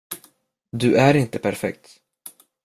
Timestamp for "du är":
0.71-1.15